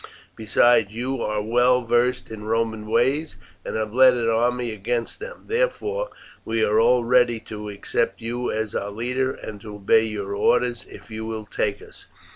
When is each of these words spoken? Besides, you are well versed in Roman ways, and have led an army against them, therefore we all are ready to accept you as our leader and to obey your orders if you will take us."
Besides, 0.35 0.89
you 0.89 1.21
are 1.21 1.43
well 1.43 1.83
versed 1.83 2.31
in 2.31 2.43
Roman 2.45 2.87
ways, 2.87 3.35
and 3.63 3.75
have 3.75 3.93
led 3.93 4.15
an 4.15 4.27
army 4.31 4.71
against 4.71 5.19
them, 5.19 5.43
therefore 5.47 6.09
we 6.43 6.65
all 6.65 7.03
are 7.03 7.05
ready 7.05 7.39
to 7.41 7.69
accept 7.69 8.19
you 8.19 8.49
as 8.51 8.73
our 8.73 8.89
leader 8.89 9.31
and 9.31 9.61
to 9.61 9.75
obey 9.75 10.05
your 10.05 10.33
orders 10.33 10.87
if 10.89 11.11
you 11.11 11.23
will 11.27 11.45
take 11.45 11.83
us." 11.83 12.07